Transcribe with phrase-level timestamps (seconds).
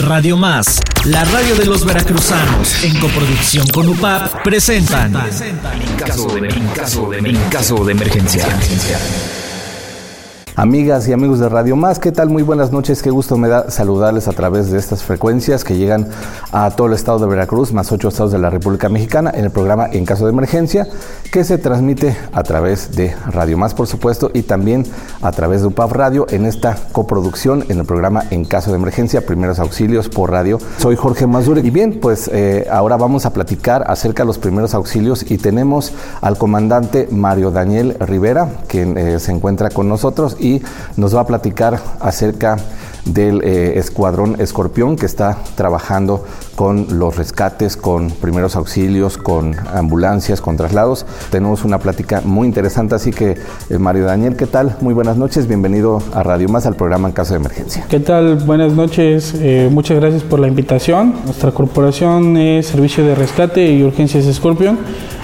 [0.00, 5.14] Radio Más, la radio de los veracruzanos, en coproducción con UPAP, presentan.
[5.14, 8.46] En caso de, en caso de, en caso de emergencia.
[10.56, 12.28] Amigas y amigos de Radio Más, ¿qué tal?
[12.28, 16.08] Muy buenas noches, qué gusto me da saludarles a través de estas frecuencias que llegan
[16.50, 19.52] a todo el estado de Veracruz, más ocho estados de la República Mexicana, en el
[19.52, 20.88] programa En caso de emergencia,
[21.32, 24.84] que se transmite a través de Radio Más, por supuesto, y también
[25.22, 29.24] a través de UPAF Radio en esta coproducción en el programa En caso de emergencia,
[29.24, 30.58] primeros auxilios por radio.
[30.78, 34.74] Soy Jorge Mazure y bien, pues eh, ahora vamos a platicar acerca de los primeros
[34.74, 40.62] auxilios y tenemos al comandante Mario Daniel Rivera, quien eh, se encuentra con nosotros y
[40.96, 42.56] nos va a platicar acerca
[43.04, 46.24] del eh, escuadrón Escorpión que está trabajando
[46.60, 51.06] con los rescates, con primeros auxilios, con ambulancias, con traslados.
[51.30, 53.38] Tenemos una plática muy interesante, así que
[53.70, 54.76] eh, Mario Daniel, ¿qué tal?
[54.82, 57.86] Muy buenas noches, bienvenido a Radio Más, al programa En Caso de Emergencia.
[57.88, 58.36] ¿Qué tal?
[58.44, 61.14] Buenas noches, eh, muchas gracias por la invitación.
[61.24, 64.80] Nuestra corporación es Servicio de Rescate y Urgencias Escorpión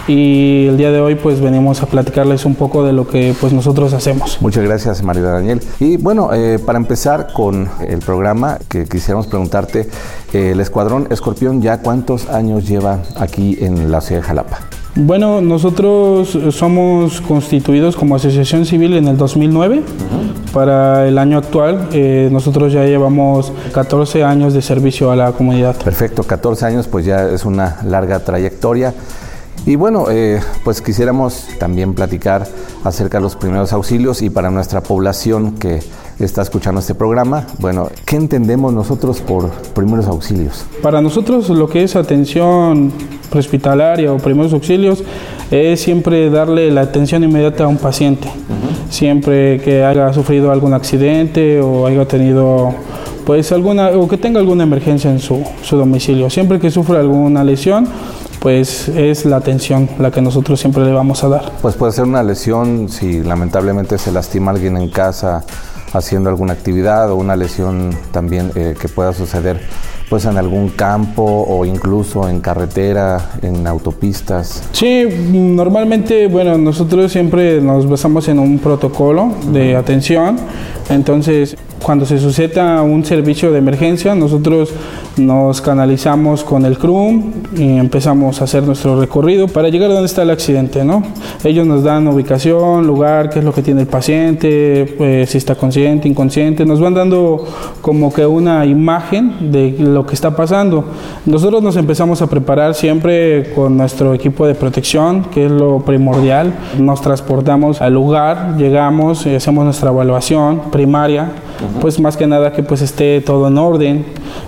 [0.09, 3.53] y el día de hoy pues venimos a platicarles un poco de lo que pues
[3.53, 4.39] nosotros hacemos.
[4.41, 5.61] Muchas gracias Mario Daniel.
[5.81, 9.89] Y bueno, eh, para empezar con el programa que quisiéramos preguntarte,
[10.33, 14.61] eh, el Escuadrón Escorpión ya cuántos años lleva aquí en la ciudad de Jalapa?
[14.95, 19.83] Bueno, nosotros somos constituidos como asociación civil en el 2009.
[20.53, 25.75] Para el año actual, eh, nosotros ya llevamos 14 años de servicio a la comunidad.
[25.75, 28.95] Perfecto, 14 años, pues ya es una larga trayectoria.
[29.65, 32.47] Y bueno, eh, pues quisiéramos también platicar
[32.85, 35.81] acerca de los primeros auxilios y para nuestra población que
[36.19, 40.65] está escuchando este programa, bueno, ¿qué entendemos nosotros por primeros auxilios?
[40.83, 42.93] Para nosotros lo que es atención
[43.31, 45.03] prehospitalaria o primeros auxilios
[45.51, 48.29] es siempre darle la atención inmediata a un paciente,
[48.89, 52.75] siempre que haya sufrido algún accidente o haya tenido
[53.27, 57.45] pues alguna o que tenga alguna emergencia en su, su domicilio, siempre que sufra alguna
[57.45, 57.89] lesión
[58.47, 61.51] pues es la atención la que nosotros siempre le vamos a dar.
[61.61, 65.45] Pues puede ser una lesión si lamentablemente se lastima alguien en casa
[65.93, 69.61] haciendo alguna actividad o una lesión también eh, que pueda suceder
[70.09, 74.63] pues en algún campo o incluso en carretera, en autopistas.
[74.71, 80.37] Sí, normalmente, bueno, nosotros siempre nos basamos en un protocolo de atención,
[80.89, 84.73] entonces cuando se suscita un servicio de emergencia, nosotros
[85.17, 90.23] nos canalizamos con el CRUM y empezamos a hacer nuestro recorrido para llegar donde está
[90.23, 91.03] el accidente, ¿no?
[91.43, 95.55] Ellos nos dan ubicación, lugar, qué es lo que tiene el paciente, pues, si está
[95.55, 97.45] consciente, inconsciente, nos van dando
[97.81, 100.85] como que una imagen de lo que está pasando.
[101.25, 106.53] Nosotros nos empezamos a preparar siempre con nuestro equipo de protección, que es lo primordial.
[106.79, 111.33] Nos transportamos al lugar, llegamos, hacemos nuestra evaluación primaria,
[111.81, 114.07] pues más que nada que pues esté todo en orden,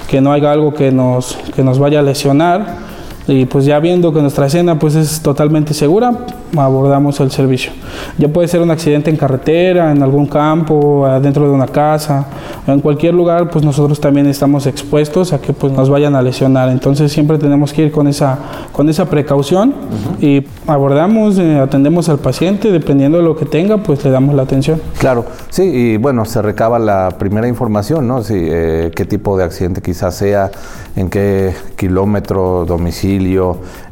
[0.08, 2.87] que no haya algo que nos, que nos vaya a lesionar
[3.28, 6.12] y pues ya viendo que nuestra escena pues es totalmente segura,
[6.56, 7.72] abordamos el servicio.
[8.16, 12.26] Ya puede ser un accidente en carretera, en algún campo, dentro de una casa,
[12.66, 16.70] en cualquier lugar, pues nosotros también estamos expuestos a que pues nos vayan a lesionar.
[16.70, 18.38] Entonces siempre tenemos que ir con esa,
[18.72, 19.74] con esa precaución
[20.20, 24.42] y abordamos, eh, atendemos al paciente, dependiendo de lo que tenga, pues le damos la
[24.42, 24.80] atención.
[24.98, 28.22] Claro, sí, y bueno, se recaba la primera información, ¿no?
[28.22, 30.50] Sí, eh, qué tipo de accidente quizás sea,
[30.96, 33.17] en qué kilómetro, domicilio,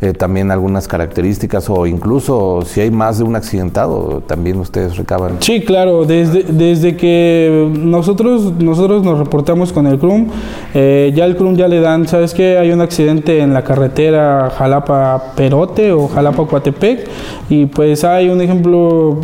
[0.01, 5.37] eh, también algunas características o incluso si hay más de un accidentado, también ustedes recaban.
[5.41, 10.29] Sí, claro, desde, desde que nosotros, nosotros nos reportamos con el CRUM,
[10.75, 12.59] eh, ya el CRUM ya le dan, ¿sabes qué?
[12.59, 17.09] Hay un accidente en la carretera Jalapa-Perote o Jalapa-Coatepec
[17.49, 19.19] y pues hay un ejemplo,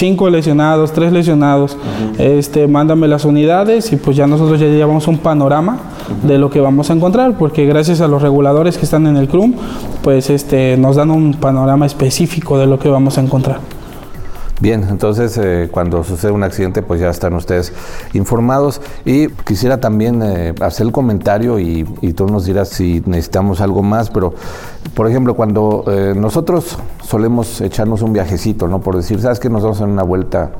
[0.00, 1.76] cinco lesionados, tres lesionados,
[2.18, 5.78] este, mándame las unidades y pues ya nosotros ya llevamos un panorama
[6.22, 9.28] de lo que vamos a encontrar, porque gracias a los reguladores que están en el
[9.28, 9.52] CRUM,
[10.02, 13.79] pues este, nos dan un panorama específico de lo que vamos a encontrar.
[14.60, 17.72] Bien, entonces eh, cuando sucede un accidente, pues ya están ustedes
[18.12, 18.82] informados.
[19.06, 23.82] Y quisiera también eh, hacer el comentario y, y, tú nos dirás si necesitamos algo
[23.82, 24.34] más, pero
[24.94, 28.80] por ejemplo, cuando eh, nosotros solemos echarnos un viajecito, ¿no?
[28.80, 30.50] Por decir, ¿sabes que Nos vamos dar una vuelta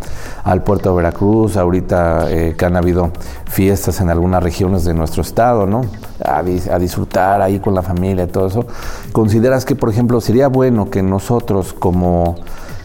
[0.44, 2.26] al puerto de Veracruz, ahorita
[2.56, 3.10] que han habido
[3.44, 5.82] fiestas en algunas regiones de nuestro estado, ¿no?
[6.24, 6.42] A
[6.78, 8.64] disfrutar ahí con la familia y todo eso.
[9.12, 12.36] ¿Consideras que, por ejemplo, sería bueno que nosotros como,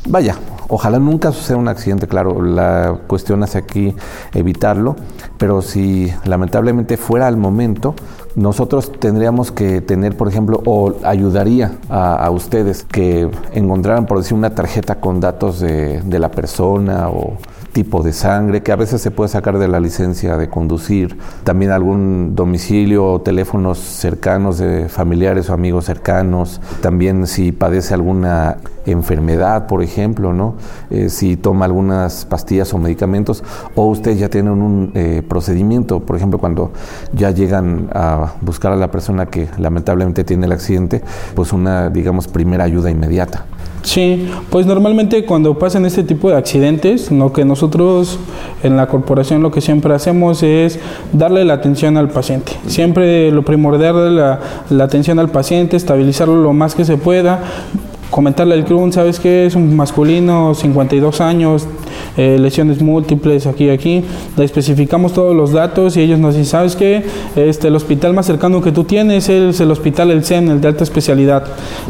[0.08, 0.36] vaya,
[0.68, 3.96] Ojalá nunca suceda un accidente, claro, la cuestión es aquí
[4.34, 4.96] evitarlo,
[5.38, 7.94] pero si lamentablemente fuera al momento,
[8.36, 14.56] nosotros tendríamos que tener, por ejemplo, o ayudaría a, ustedes que encontraran, por decir, una
[14.56, 17.38] tarjeta con datos de, de la persona o
[17.76, 21.72] tipo de sangre, que a veces se puede sacar de la licencia de conducir, también
[21.72, 29.68] algún domicilio o teléfonos cercanos de familiares o amigos cercanos, también si padece alguna enfermedad,
[29.68, 30.56] por ejemplo, ¿no?
[30.90, 33.44] Eh, si toma algunas pastillas o medicamentos,
[33.76, 36.72] o ustedes ya tienen un eh, procedimiento, por ejemplo, cuando
[37.12, 41.02] ya llegan a buscar a la persona que lamentablemente tiene el accidente,
[41.36, 43.44] pues una, digamos, primera ayuda inmediata.
[43.86, 48.18] Sí, pues normalmente cuando pasan este tipo de accidentes, lo que nosotros
[48.64, 50.80] en la corporación lo que siempre hacemos es
[51.14, 52.54] darle la atención al paciente.
[52.66, 54.40] Siempre lo primordial darle la,
[54.72, 57.44] la atención al paciente, estabilizarlo lo más que se pueda,
[58.10, 59.46] comentarle al CRUN, ¿sabes qué?
[59.46, 61.68] Es un masculino, 52 años,
[62.18, 64.04] eh, lesiones múltiples aquí aquí.
[64.38, 67.04] Le especificamos todos los datos y ellos nos dicen, ¿sabes qué?
[67.36, 70.68] Este, el hospital más cercano que tú tienes es el hospital El CEN, el de
[70.68, 71.44] alta especialidad.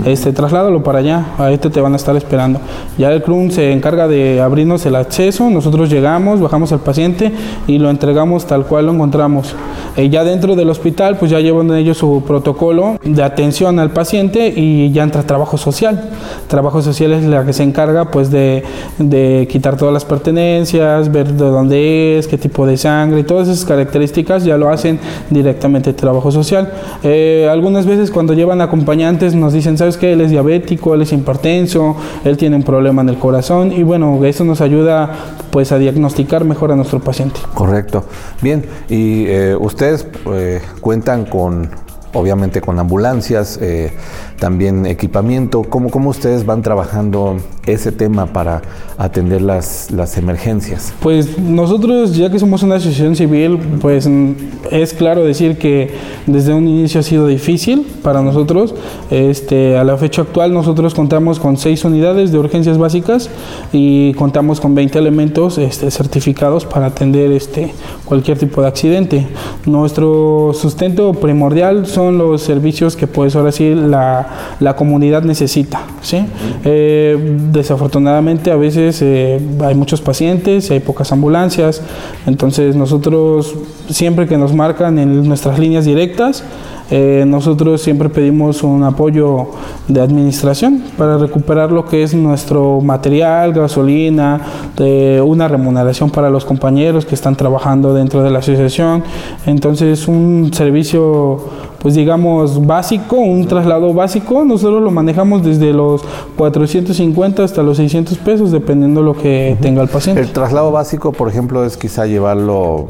[0.06, 2.60] Este, trasládalo para allá, ahí te, te van a estar esperando.
[2.98, 7.32] Ya el CRUN se encarga de abrirnos el acceso, nosotros llegamos, bajamos al paciente
[7.68, 9.56] y lo entregamos tal cual lo encontramos.
[9.98, 14.54] Eh, ya dentro del hospital, pues ya llevan ellos su protocolo de atención al paciente
[14.56, 16.10] y ya entra trabajo social.
[16.48, 18.64] Trabajo social es la que se encarga pues de,
[18.98, 23.66] de quitar todas las pertenencias, ver de dónde es, qué tipo de sangre, todas esas
[23.66, 25.00] características ya lo hacen
[25.32, 26.72] directamente trabajo social.
[27.02, 30.14] Eh, algunas veces cuando llevan acompañantes nos dicen, ¿sabes qué?
[30.14, 34.24] Él es diabético, él es hipertenso, él tiene un problema en el corazón y bueno,
[34.24, 35.10] eso nos ayuda
[35.50, 37.40] pues a diagnosticar mejor a nuestro paciente.
[37.54, 38.04] Correcto.
[38.42, 41.70] Bien, y eh, ustedes eh, cuentan con
[42.16, 43.92] obviamente con ambulancias, eh,
[44.40, 45.64] también equipamiento.
[45.64, 48.62] ¿Cómo, ¿Cómo ustedes van trabajando ese tema para
[48.98, 50.94] atender las, las emergencias?
[51.00, 54.34] Pues nosotros, ya que somos una asociación civil, pues mm,
[54.72, 55.92] es claro decir que
[56.28, 58.76] desde un inicio ha sido difícil para nosotros.
[59.10, 63.30] Este, a la fecha actual nosotros contamos con seis unidades de urgencias básicas
[63.72, 67.74] y contamos con 20 elementos este, certificados para atender este,
[68.06, 69.28] cualquier tipo de accidente.
[69.66, 74.25] Nuestro sustento primordial son los servicios que pues ahora sí la,
[74.60, 75.82] la comunidad necesita.
[76.02, 76.26] ¿sí?
[76.64, 81.82] Eh, desafortunadamente a veces eh, hay muchos pacientes, hay pocas ambulancias,
[82.26, 83.56] entonces nosotros
[83.90, 86.44] siempre que nos marcan en nuestras líneas directas,
[86.92, 89.48] eh, nosotros siempre pedimos un apoyo
[89.88, 94.40] de administración para recuperar lo que es nuestro material, gasolina,
[94.78, 99.04] de una remuneración para los compañeros que están trabajando dentro de la asociación.
[99.48, 101.50] Entonces un servicio,
[101.80, 106.04] pues digamos, básico, un traslado básico, nosotros lo manejamos desde los
[106.38, 110.22] 450 hasta los 600 pesos, dependiendo lo que tenga el paciente.
[110.22, 112.88] El traslado básico, por ejemplo, es quizá llevarlo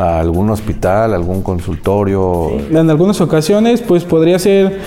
[0.00, 2.50] a algún hospital, algún consultorio.
[2.70, 4.78] En algunas ocasiones, pues podría ser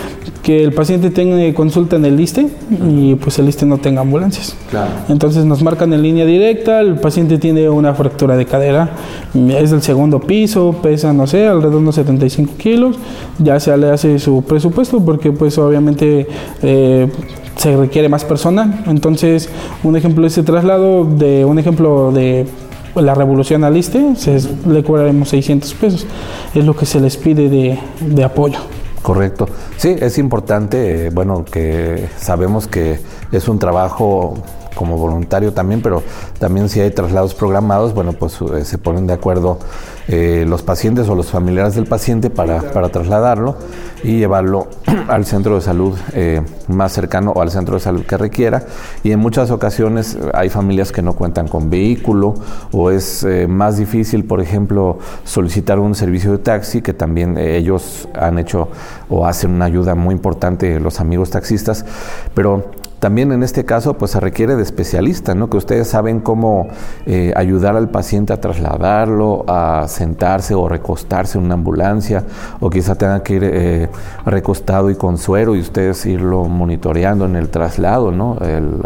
[0.41, 2.47] que el paciente tenga consulta en el liste
[2.89, 4.55] y pues el liste no tenga ambulancias.
[4.71, 4.89] Claro.
[5.09, 8.89] Entonces nos marcan en línea directa, el paciente tiene una fractura de cadera,
[9.35, 12.97] es del segundo piso, pesa, no sé, alrededor de unos 75 kilos,
[13.37, 16.27] ya se le hace su presupuesto porque pues obviamente...
[16.61, 17.07] Eh,
[17.55, 19.47] se requiere más persona, entonces
[19.83, 22.47] un ejemplo de ese traslado de un ejemplo de
[22.95, 26.07] la revolución al ISTE, se, le cobraremos 600 pesos.
[26.53, 28.59] Es lo que se les pide de, de apoyo.
[29.01, 29.47] Correcto.
[29.77, 32.99] Sí, es importante, eh, bueno, que sabemos que
[33.31, 34.35] es un trabajo
[34.73, 36.03] como voluntario también, pero
[36.39, 39.59] también si hay traslados programados, bueno, pues eh, se ponen de acuerdo
[40.07, 43.55] eh, los pacientes o los familiares del paciente para, para trasladarlo
[44.03, 44.67] y llevarlo
[45.07, 48.65] al centro de salud eh, más cercano o al centro de salud que requiera.
[49.03, 52.35] Y en muchas ocasiones hay familias que no cuentan con vehículo
[52.71, 58.39] o es más difícil, por ejemplo, solicitar un servicio de taxi, que también ellos han
[58.39, 58.69] hecho
[59.09, 61.85] o hacen una ayuda muy importante los amigos taxistas,
[62.33, 62.71] pero
[63.03, 65.49] también en este caso pues se requiere de especialistas, ¿no?
[65.49, 66.69] que ustedes saben cómo
[67.05, 72.23] eh, ayudar al paciente a trasladarlo, a sentarse o recostarse en una ambulancia,
[72.61, 73.89] o quizá tenga que ir eh,
[74.25, 78.37] recostado y con suero y ustedes irlo monitoreando en el traslado ¿no?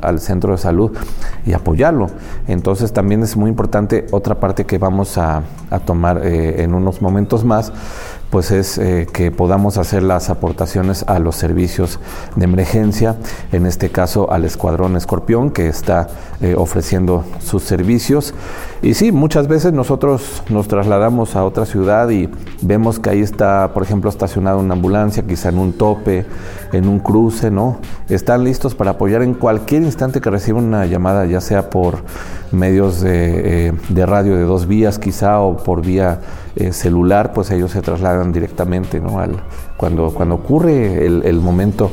[0.01, 0.97] al centro de salud
[1.45, 2.07] y apoyarlo.
[2.47, 5.43] Entonces también es muy importante otra parte que vamos a,
[5.85, 7.71] tomar eh, en unos momentos más
[8.29, 11.99] pues es eh, que podamos hacer las aportaciones a los servicios
[12.35, 13.15] de emergencia,
[13.51, 16.07] en este caso al Escuadrón Escorpión que está
[16.41, 18.33] eh, ofreciendo sus servicios.
[18.81, 22.29] Y sí, muchas veces nosotros nos trasladamos a otra ciudad y
[22.61, 26.25] vemos que ahí está, por ejemplo, estacionada una ambulancia, quizá en un tope,
[26.71, 27.79] en un cruce, ¿no?
[28.09, 31.99] Están listos para apoyar en cualquier instante que reciban una llamada, ya sea por
[32.51, 36.19] medios de, eh, de radio de dos vías quizá o por vía
[36.55, 39.17] eh, celular, pues ellos se trasladan directamente, ¿no?
[39.77, 41.91] Cuando, cuando ocurre el, el momento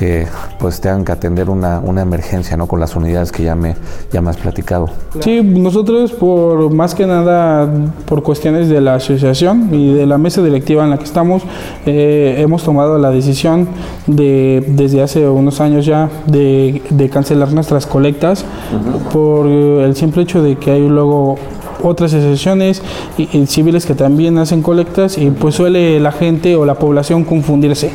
[0.00, 0.26] que
[0.58, 2.66] pues tengan que atender una, una, emergencia, ¿no?
[2.66, 3.76] Con las unidades que ya me,
[4.10, 4.88] ya me has platicado.
[5.20, 7.68] Sí, nosotros por más que nada,
[8.06, 11.42] por cuestiones de la asociación y de la mesa directiva en la que estamos,
[11.84, 13.68] eh, hemos tomado la decisión
[14.06, 19.12] de, desde hace unos años ya, de, de cancelar nuestras colectas uh -huh.
[19.12, 21.36] por el simple hecho de que hay luego
[21.82, 22.82] otras asociaciones
[23.18, 27.24] y, y civiles que también hacen colectas y pues suele la gente o la población
[27.24, 27.90] confundirse.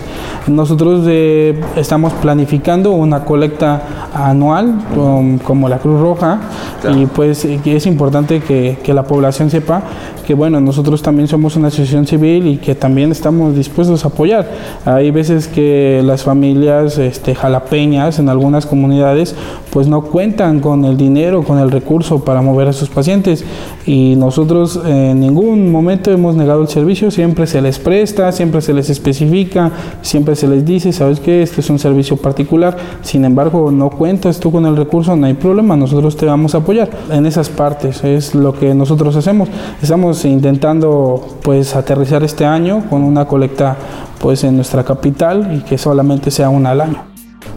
[0.48, 6.40] Nosotros eh, estamos planificando una colecta anual um, como la Cruz Roja
[6.82, 6.98] claro.
[6.98, 9.82] y pues es importante que, que, la población sepa
[10.26, 14.50] que bueno, nosotros también somos una asociación civil y que también estamos dispuestos a apoyar.
[14.86, 19.36] Hay veces que las familias este, jalapeñas en algunas comunidades
[19.76, 23.44] pues no cuentan con el dinero, con el recurso para mover a sus pacientes
[23.86, 28.74] y nosotros en ningún momento hemos negado el servicio, siempre se les presta, siempre se
[28.74, 33.70] les especifica, siempre se les dice, sabes que este es un servicio particular, sin embargo
[33.70, 36.90] no cuentas tú con el recurso, no hay problema, nosotros te vamos a apoyar.
[37.12, 39.50] En esas partes es lo que nosotros hacemos.
[39.82, 43.76] Estamos intentando pues aterrizar este año con una colecta
[44.22, 47.15] pues en nuestra capital y que solamente sea una al año.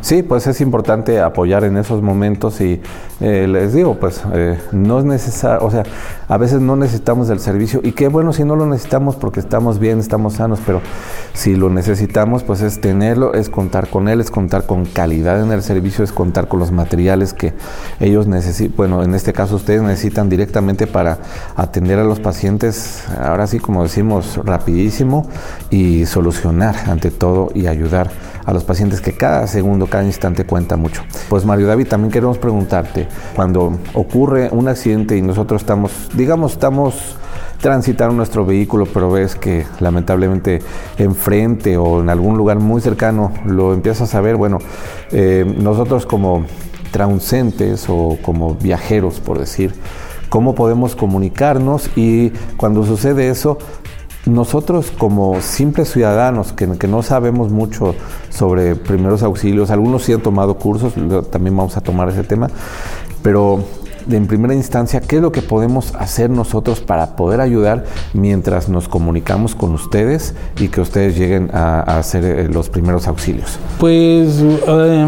[0.08, 2.80] Sí, pues es importante apoyar en esos momentos y
[3.20, 5.82] eh, les digo, pues eh, no es necesario, o sea,
[6.28, 9.78] a veces no necesitamos del servicio y qué bueno si no lo necesitamos porque estamos
[9.78, 10.80] bien, estamos sanos, pero
[11.34, 15.52] si lo necesitamos, pues es tenerlo, es contar con él, es contar con calidad en
[15.52, 17.52] el servicio, es contar con los materiales que
[18.00, 21.18] ellos necesitan, bueno, en este caso ustedes necesitan directamente para
[21.54, 25.28] atender a los pacientes, ahora sí como decimos, rapidísimo
[25.68, 28.10] y solucionar ante todo y ayudar
[28.48, 31.02] a los pacientes que cada segundo, cada instante cuenta mucho.
[31.28, 37.18] Pues Mario David, también queremos preguntarte, cuando ocurre un accidente y nosotros estamos, digamos, estamos
[37.60, 40.60] transitando nuestro vehículo, pero ves que lamentablemente
[40.96, 44.60] enfrente o en algún lugar muy cercano lo empiezas a ver, bueno,
[45.12, 46.46] eh, nosotros como
[46.90, 49.74] transeúntes o como viajeros, por decir,
[50.30, 53.58] cómo podemos comunicarnos y cuando sucede eso,
[54.28, 57.94] nosotros como simples ciudadanos que, no sabemos mucho
[58.30, 60.94] sobre primeros auxilios, algunos sí han tomado cursos,
[61.30, 62.50] también vamos a tomar ese tema,
[63.22, 63.64] pero
[64.10, 68.88] en primera instancia, ¿qué es lo que podemos hacer nosotros para poder ayudar mientras nos
[68.88, 73.58] comunicamos con ustedes y que ustedes lleguen a, hacer eh, los primeros auxilios?
[73.78, 75.06] Pues eh,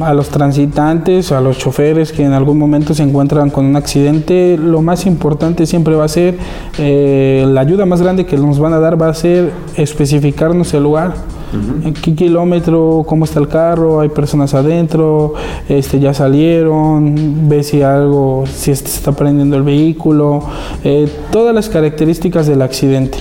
[0.00, 4.56] a los transitantes, a los choferes que en algún momento se encuentran con un accidente,
[4.58, 6.36] lo más importante siempre va a ser,
[6.78, 10.82] eh, la ayuda más grande que nos van a dar va a ser especificarnos el
[10.82, 11.14] lugar.
[11.52, 11.86] Uh -huh.
[11.88, 13.04] ¿En qué kilómetro?
[13.06, 14.00] ¿Cómo está el carro?
[14.00, 15.34] ¿Hay personas adentro?
[15.68, 17.48] Este, ¿Ya salieron?
[17.48, 20.42] ¿Ve si algo, si se está prendiendo el vehículo?
[20.84, 23.18] Eh, todas las características del accidente.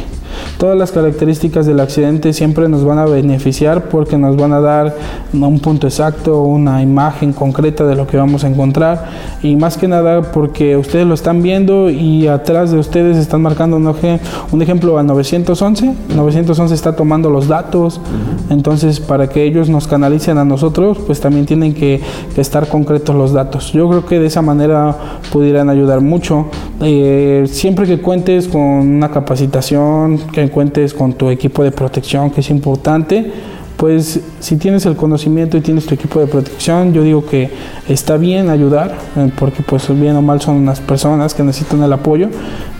[0.58, 4.96] Todas las características del accidente siempre nos van a beneficiar porque nos van a dar
[5.34, 9.06] un punto exacto, una imagen concreta de lo que vamos a encontrar
[9.42, 13.78] y más que nada porque ustedes lo están viendo y atrás de ustedes están marcando
[13.78, 15.94] un, ejemplo a 911.
[16.16, 18.02] 911 está tomando los datos,
[18.50, 22.02] entonces para que ellos nos canalicen a nosotros, pues también tienen que,
[22.36, 23.72] que estar concretos los datos.
[23.72, 24.96] Yo creo que de esa manera
[25.32, 26.48] pudieran ayudar mucho.
[26.82, 32.42] Eh, siempre que cuentes con una capacitación, que cuentes con tu equipo de protección, que
[32.42, 33.32] es importante,
[33.80, 37.50] pues si tienes el conocimiento y tienes tu equipo de protección, yo digo que
[37.88, 41.94] está bien ayudar, eh, porque pues bien o mal son unas personas que necesitan el
[41.94, 42.28] apoyo,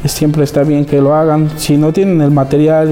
[0.04, 1.52] siempre está bien que lo hagan.
[1.56, 2.92] Si no tienen el material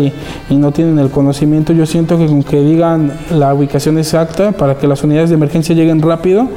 [0.50, 4.76] y, no tienen el conocimiento, yo siento que con que digan la ubicación exacta para
[4.78, 6.48] que las unidades de emergencia lleguen rápido,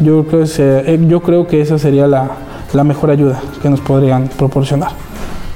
[0.00, 2.30] yo creo que, eh, yo creo que esa sería la,
[2.72, 4.90] la mejor ayuda que nos podrían proporcionar.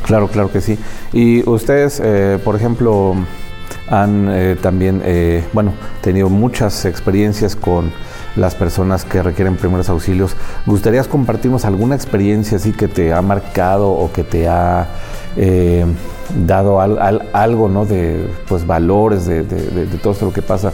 [0.04, 0.78] Claro, claro que sí.
[1.12, 3.14] Y ustedes, eh, por ejemplo,
[3.88, 7.92] han eh, también, eh, bueno, tenido muchas experiencias con
[8.36, 10.36] las personas que requieren primeros auxilios.
[10.64, 14.86] ¿Gustarías compartirnos alguna experiencia así que te ha marcado o que te ha
[15.36, 15.84] eh,
[16.46, 17.84] dado al, al, algo, ¿no?
[17.84, 20.72] De pues valores de, de todo esto lo que pasa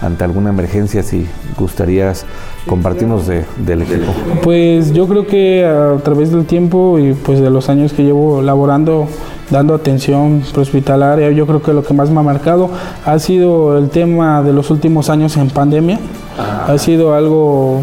[0.00, 1.26] ante alguna emergencia, si
[1.56, 2.24] gustarías
[2.66, 4.12] compartirnos de, del equipo.
[4.42, 8.42] Pues yo creo que a través del tiempo y pues de los años que llevo
[8.42, 9.08] laborando,
[9.50, 12.70] dando atención prehospitalaria, yo creo que lo que más me ha marcado
[13.04, 15.98] ha sido el tema de los últimos años en pandemia.
[16.38, 17.80] Ha sido algo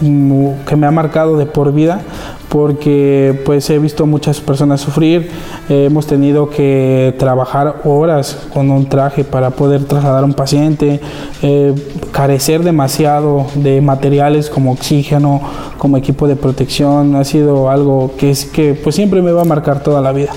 [0.00, 2.00] que me ha marcado de por vida
[2.48, 5.30] porque pues he visto muchas personas sufrir,
[5.68, 11.00] eh, hemos tenido que trabajar horas con un traje para poder trasladar a un paciente,
[11.42, 11.74] eh,
[12.12, 15.40] carecer demasiado de materiales como oxígeno,
[15.78, 19.46] como equipo de protección, ha sido algo que es que pues siempre me va a
[19.46, 20.32] marcar toda la vida,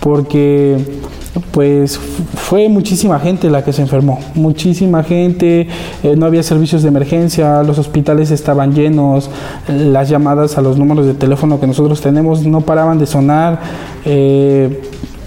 [0.00, 0.78] porque
[1.52, 5.68] pues fue muchísima gente la que se enfermó, muchísima gente,
[6.02, 9.30] eh, no había servicios de emergencia, los hospitales estaban llenos,
[9.68, 13.60] las llamadas a los números de teléfono que nosotros tenemos no paraban de sonar,
[14.04, 14.82] eh,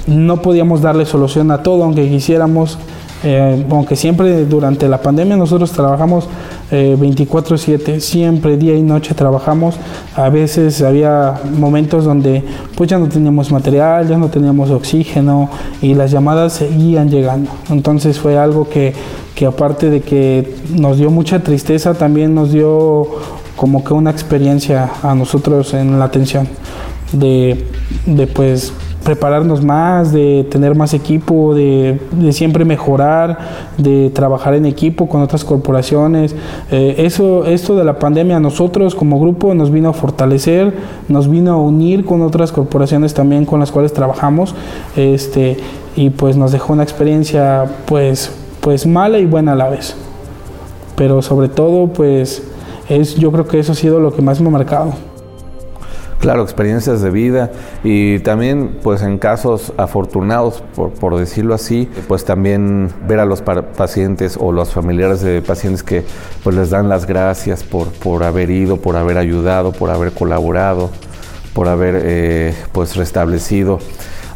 [0.08, 2.77] no podíamos darle solución a todo aunque quisiéramos,
[3.24, 6.27] eh, aunque siempre durante la pandemia nosotros trabajamos
[6.74, 9.75] 24/7, eh, siempre día y noche trabajamos.
[10.15, 12.44] A veces había momentos donde
[12.75, 15.50] pues ya no teníamos material, ya no teníamos oxígeno
[15.82, 17.51] y las llamadas seguían llegando.
[17.70, 18.94] Entonces fue algo que,
[19.36, 23.08] que aparte de que nos dio mucha tristeza, también nos dio
[23.56, 26.48] como que una experiencia a nosotros en la atención
[27.12, 27.65] de,
[28.06, 32.00] de pues prepararnos más, de tener más equipo, de,
[32.31, 33.38] siempre mejorar,
[33.77, 36.36] de trabajar en equipo con otras corporaciones.
[36.72, 40.74] Eh, eso, esto de la pandemia a nosotros como grupo nos vino a fortalecer,
[41.10, 44.55] nos vino a unir con otras corporaciones también con las cuales trabajamos,
[44.95, 45.57] este,
[45.95, 48.31] y pues nos dejó una experiencia pues,
[48.62, 49.95] pues mala y buena a la vez.
[50.95, 52.43] Pero sobre todo pues
[52.88, 55.12] es, yo creo que eso ha sido lo que más me ha marcado.
[56.24, 57.51] Claro, experiencias de vida
[57.84, 64.38] y también pues en casos afortunados, por, decirlo así, pues también ver a los pacientes
[64.39, 66.06] o los familiares de pacientes que
[66.42, 70.92] pues les dan las gracias por, por haber ido, por haber ayudado, por haber colaborado,
[71.53, 73.80] por haber eh, pues restablecido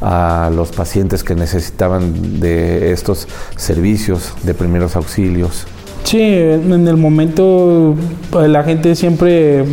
[0.01, 5.65] a los pacientes que necesitaban de estos servicios de primeros auxilios.
[6.07, 7.93] Sí, en el momento
[8.29, 9.65] pues, la gente siempre,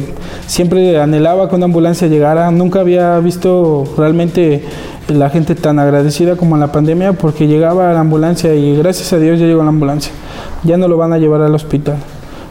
[0.49, 2.51] siempre anhelaba que una ambulancia llegara.
[2.51, 4.65] Nunca había visto realmente
[5.07, 9.13] la gente tan agradecida como en la pandemia porque llegaba a la ambulancia y gracias
[9.13, 10.13] a Dios ya llegó la ambulancia.
[10.65, 11.99] Ya no lo van a llevar al hospital.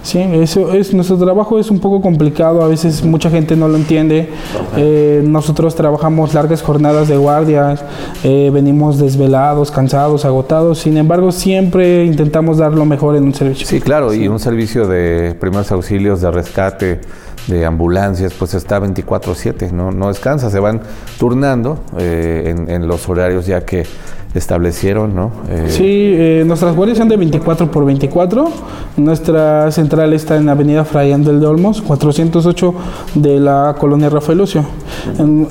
[0.03, 3.77] Sí, eso es nuestro trabajo es un poco complicado, a veces mucha gente no lo
[3.77, 4.29] entiende.
[4.75, 7.83] Eh, nosotros trabajamos largas jornadas de guardias,
[8.25, 10.79] eh, venimos desvelados, cansados, agotados.
[10.79, 13.65] Sin embargo, siempre intentamos dar lo mejor en un servicio.
[13.65, 16.99] Sí, claro, y un servicio de primeros auxilios, de rescate,
[17.47, 20.81] de ambulancias, pues está 24/7, no, no descansa, se van
[21.17, 23.85] turnando eh, en, en los horarios ya que
[24.33, 25.31] establecieron, ¿no?
[25.49, 28.49] Eh, sí, eh, nuestras guardias son de 24 por 24.
[28.97, 32.73] Nuestra central está en Avenida Fray Andel de Olmos, 408
[33.15, 34.65] de la colonia Rafael Lucio.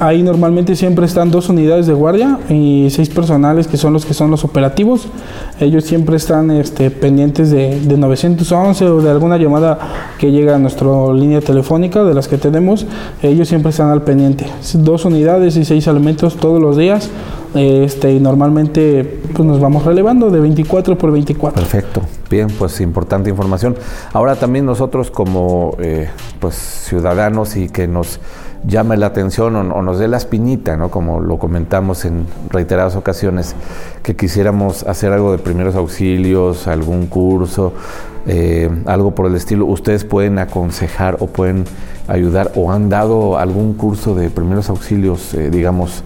[0.00, 4.14] ahí normalmente siempre están dos unidades de guardia y seis personales que son los que
[4.14, 5.06] son los operativos.
[5.60, 9.78] Ellos siempre están este, pendientes de, de 911 o de alguna llamada
[10.18, 12.86] que llega a nuestra línea telefónica de las que tenemos.
[13.22, 14.46] Ellos siempre están al pendiente.
[14.74, 17.10] Dos unidades y seis elementos todos los días
[17.54, 21.60] este, y normalmente pues nos vamos relevando de 24 por 24.
[21.60, 23.76] Perfecto, bien, pues importante información.
[24.12, 26.08] Ahora también nosotros como eh,
[26.40, 28.20] pues ciudadanos y que nos
[28.66, 30.90] llame la atención o, nos dé la espinita, ¿no?
[30.90, 33.54] como lo comentamos en reiteradas ocasiones,
[34.02, 37.72] que quisiéramos hacer algo de primeros auxilios, algún curso,
[38.26, 41.64] eh, algo por el estilo, ustedes pueden aconsejar o pueden
[42.08, 46.04] ayudar o han dado algún curso de primeros auxilios, eh, digamos,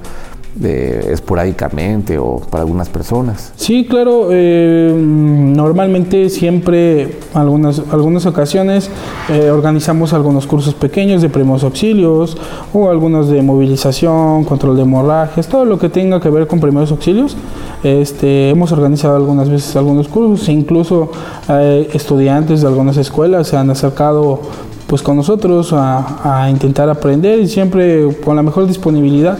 [0.62, 3.52] esporádicamente o para algunas personas.
[3.56, 8.90] Sí, claro, eh, normalmente siempre, algunas, algunas ocasiones,
[9.28, 12.36] eh, organizamos algunos cursos pequeños de primeros auxilios
[12.72, 16.90] o algunos de movilización, control de hemorragias, todo lo que tenga que ver con primeros
[16.90, 17.36] auxilios.
[17.82, 21.10] Este, hemos organizado algunas veces algunos cursos, incluso
[21.48, 24.40] eh, estudiantes de algunas escuelas se han acercado
[24.86, 29.36] pues con nosotros a intentar aprender y siempre con la mejor disponibilidad.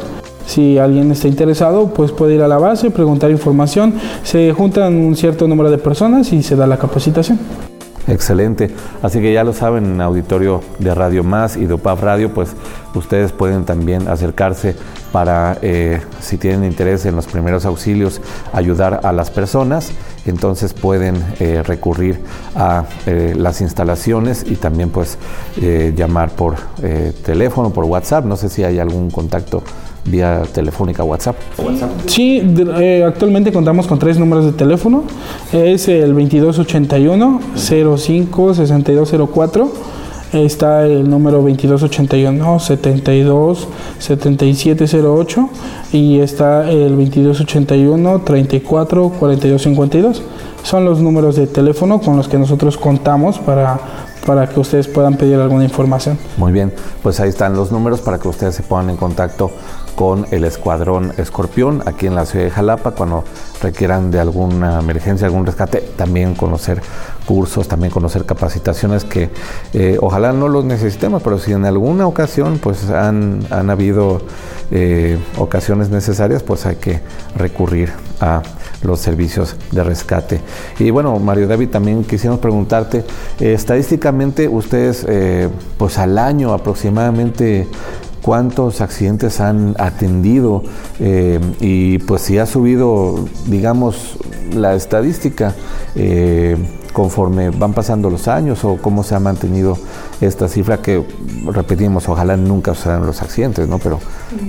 [0.47, 3.95] Si alguien está interesado, pues puede ir a la base, preguntar información.
[4.23, 7.39] Se juntan un cierto número de personas y se da la capacitación.
[8.09, 8.71] Excelente.
[9.03, 12.51] Así que ya lo saben, en auditorio de Radio Más y de OPAF Radio, pues
[12.95, 14.77] ustedes pueden también acercarse
[15.11, 18.21] para, eh, si tienen interés en los primeros auxilios,
[18.53, 19.91] ayudar a las personas.
[20.25, 22.21] Entonces pueden eh, recurrir
[22.55, 25.19] a eh, las instalaciones y también pues
[25.97, 26.57] llamar por
[27.25, 28.25] teléfono, por WhatsApp.
[28.25, 29.63] No sé si hay algún contacto
[30.07, 31.37] vía telefónica WhatsApp.
[32.07, 32.43] Sí,
[32.81, 35.05] eh, actualmente contamos con tres números de teléfono.
[35.53, 39.73] Es el 2281 05 6204.
[40.33, 45.49] Está el número 2281 72 7708
[45.93, 50.23] y está el 2281 34 42 52.
[50.63, 53.79] Son los números de teléfono con los que nosotros contamos para
[54.27, 56.19] para que ustedes puedan pedir alguna información.
[56.37, 59.53] Muy bien, pues ahí están los números para que ustedes se pongan en contacto
[59.97, 63.25] con el Escuadrón Escorpión aquí en la ciudad de Jalapa cuando
[63.63, 66.83] requieran de alguna emergencia, algún rescate, también conocer
[67.27, 69.31] cursos, también conocer capacitaciones que
[69.73, 74.21] eh, ojalá no los necesitemos, pero si en alguna ocasión pues han, han habido
[74.71, 77.01] eh, ocasiones necesarias, pues hay que
[77.35, 78.43] recurrir a
[78.83, 80.41] los servicios de rescate.
[80.79, 83.05] Y bueno, Mario David, también quisiéramos preguntarte,
[83.41, 85.07] eh, estadísticamente ustedes
[85.79, 87.67] pues al año aproximadamente
[88.27, 90.65] cuántos accidentes han atendido
[90.99, 94.19] eh, y pues si ha subido, digamos,
[94.53, 95.55] la estadística
[95.95, 96.57] eh,
[96.93, 99.79] conforme van pasando los años o cómo se ha mantenido
[100.21, 101.05] esta cifra que
[101.45, 103.79] repetimos, ojalá nunca sean los accidentes, ¿no?
[103.79, 104.01] Pero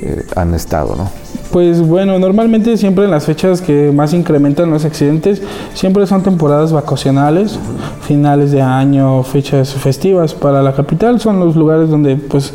[0.02, 1.12] eh, han estado, ¿no?
[1.52, 5.40] Pues bueno, normalmente siempre en las fechas que más incrementan los accidentes,
[5.76, 7.60] siempre son temporadas vacacionales,
[8.02, 12.54] finales de año, fechas festivas para la capital, son los lugares donde pues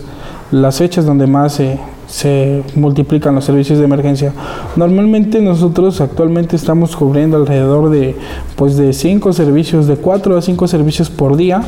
[0.53, 1.61] las fechas donde más
[2.07, 4.33] se, multiplican los servicios de emergencia.
[4.77, 8.15] Normalmente nosotros actualmente estamos cubriendo alrededor de
[8.55, 11.63] pues de cinco servicios, de 4 a 5 servicios por día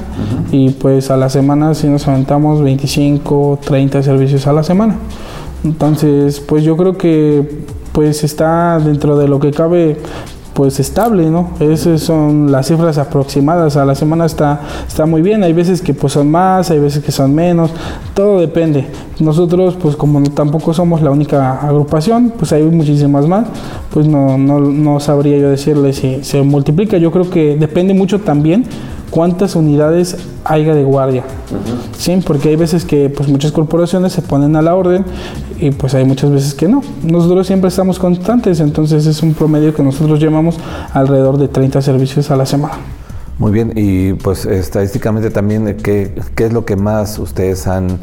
[0.52, 4.96] y pues a la semana si nos aventamos 25, 30 servicios a la semana.
[5.64, 9.96] Entonces, pues yo creo que pues está dentro de lo que cabe
[10.54, 11.50] pues estable, ¿no?
[11.60, 13.76] Esas son las cifras aproximadas.
[13.76, 15.42] A la semana está, está muy bien.
[15.42, 17.70] Hay veces que pues son más, hay veces que son menos.
[18.14, 18.86] Todo depende.
[19.18, 23.46] Nosotros, pues como tampoco somos la única agrupación, pues hay muchísimas más.
[23.92, 26.96] Pues no, no, no sabría yo decirle si se multiplica.
[26.98, 28.64] Yo creo que depende mucho también
[29.14, 31.22] cuántas unidades haya de guardia.
[31.96, 35.04] Sí, porque hay veces que pues muchas corporaciones se ponen a la orden
[35.60, 36.82] y pues hay muchas veces que no.
[37.04, 40.56] Nosotros siempre estamos constantes, entonces es un promedio que nosotros llamamos
[40.92, 42.74] alrededor de 30 servicios a la semana.
[43.38, 48.00] Muy bien, y pues estadísticamente también, ¿qué, qué es lo que más ustedes han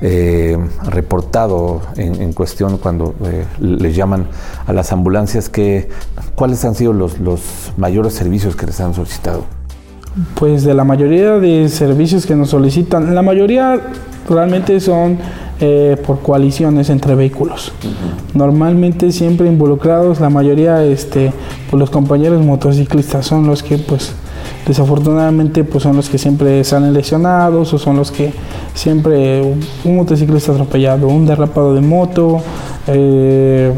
[0.00, 4.28] eh, reportado en, cuestión cuando eh, les llaman
[4.64, 5.48] a las ambulancias?
[5.48, 5.88] Que,
[6.36, 9.61] ¿Cuáles han sido los, los mayores servicios que les han solicitado?
[10.34, 13.80] Pues de la mayoría de servicios que nos solicitan, la mayoría
[14.28, 15.18] realmente son
[15.60, 17.72] eh, por coaliciones entre vehículos.
[18.34, 21.32] Normalmente siempre involucrados, la mayoría, este,
[21.70, 24.12] pues los compañeros motociclistas son los que, pues,
[24.66, 28.32] desafortunadamente, pues son los que siempre salen lesionados o son los que
[28.74, 29.42] siempre
[29.84, 32.42] un motociclista atropellado, un derrapado de moto,
[32.86, 33.72] eh,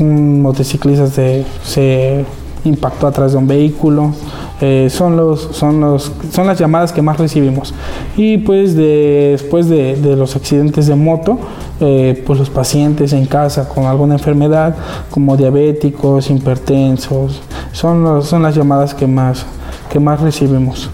[0.00, 2.24] un motociclista se, se
[2.64, 4.12] impactó atrás de un vehículo.
[4.60, 7.72] Eh, son, los, son, los, son las llamadas que más recibimos.
[8.16, 11.38] Y pues después de, los accidentes de moto,
[11.80, 14.76] eh, pues los pacientes en casa con alguna enfermedad,
[15.10, 17.40] como diabéticos, hipertensos,
[17.72, 19.46] son, son las llamadas que más,
[19.90, 20.90] que más recibimos.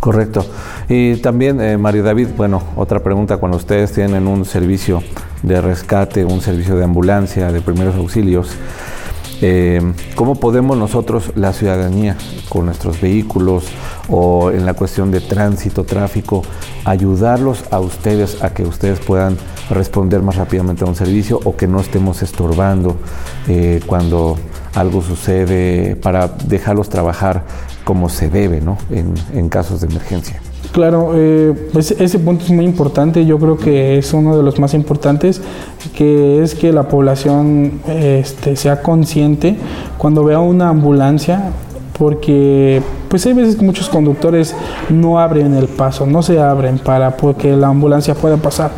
[0.00, 0.44] Correcto.
[0.88, 5.02] Y también, eh, Mario David, bueno, otra pregunta, cuando ustedes tienen un servicio
[5.42, 8.50] de rescate, un servicio de ambulancia, de primeros auxilios,
[9.40, 9.80] eh,
[10.14, 12.16] ¿Cómo podemos nosotros, la ciudadanía,
[12.48, 13.64] con nuestros vehículos
[14.08, 16.42] o en la cuestión de tránsito, tráfico,
[16.84, 19.36] ayudarlos a ustedes a que ustedes puedan
[19.70, 22.96] responder más rápidamente a un servicio o que no estemos estorbando
[23.48, 24.36] eh, cuando
[24.74, 27.44] algo sucede para dejarlos trabajar
[27.84, 28.78] como se debe ¿no?
[28.90, 30.43] en casos de emergencia?
[30.74, 31.54] Claro, eh,
[32.00, 35.40] ese punto es muy importante, yo creo que es uno de los más importantes,
[35.96, 39.54] que es que la población este, sea consciente
[39.98, 41.52] cuando vea una ambulancia,
[41.96, 44.56] porque pues hay veces que muchos conductores
[44.90, 48.72] no abren el paso, no se abren para que la ambulancia pueda pasar.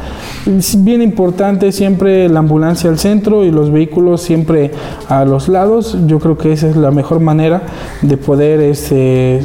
[0.45, 4.71] Es bien importante siempre la ambulancia al centro y los vehículos siempre
[5.09, 5.97] a los lados.
[6.07, 7.63] Yo creo que esa es la mejor manera
[8.03, 9.41] de poder este,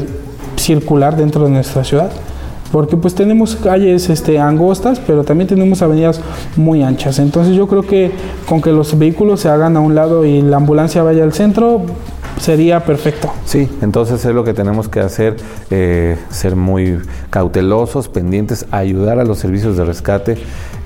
[0.58, 2.12] circular dentro de nuestra ciudad
[2.72, 6.22] porque pues tenemos calles este, angostas, pero también tenemos avenidas
[6.56, 7.20] muy anchas.
[7.20, 8.12] Entonces yo creo que
[8.48, 11.82] con que los vehículos se hagan a un lado y la ambulancia vaya al centro,
[12.40, 13.32] sería perfecto.
[13.46, 15.38] Sí, entonces es lo que tenemos que hacer,
[15.70, 20.38] eh, ser muy cautelosos, pendientes, ayudar a los servicios de rescate,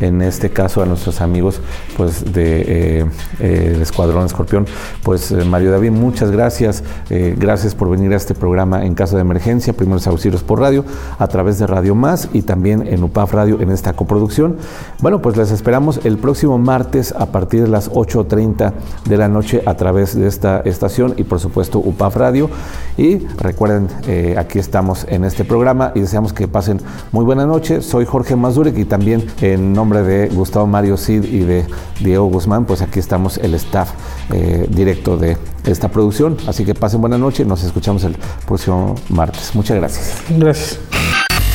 [0.02, 1.62] en este caso a nuestros amigos
[1.96, 3.06] pues de eh,
[3.40, 4.66] eh, Escuadrón Escorpión.
[5.04, 9.74] Pues Mario David, muchas gracias, gracias por venir a este programa en caso de emergencia,
[9.74, 10.84] primeros auxilios por radio,
[11.20, 14.58] a través de Radio Más y también en UPAF Radio en esta coproducción.
[15.02, 18.74] Bueno, pues les esperamos el próximo martes a partir de las 8.30
[19.06, 22.50] de la noche a través de esta estación y por supuesto UPAF Radio.
[22.98, 27.82] Y recuerden, eh, aquí estamos en este programa y deseamos que pasen muy buena noche.
[27.82, 31.66] Soy Jorge Mazurek y también en nombre de Gustavo Mario Cid y de
[32.00, 33.92] Diego Guzmán, pues aquí estamos el staff
[34.32, 36.38] eh, directo de esta producción.
[36.48, 39.52] Así que pasen buena noche, nos escuchamos el próximo martes.
[39.54, 40.14] Muchas gracias.
[40.30, 40.80] Gracias.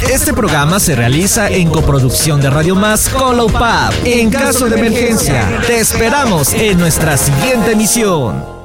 [0.08, 3.92] Este programa se realiza en coproducción de Radio Más con la UPAP.
[4.04, 8.59] En caso de emergencia, te esperamos en nuestra siguiente emisión.